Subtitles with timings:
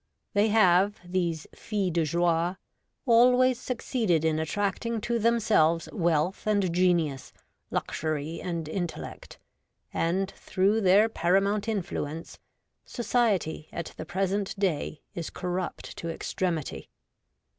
[0.33, 2.57] They have, these filles de joie,
[3.05, 7.31] always succeeded in attracting to themselves wealth and genius,
[7.69, 9.37] luxury and intellect;
[9.93, 12.39] and through their para mount influence,
[12.83, 16.89] Society at the present day is corrupt to extremity.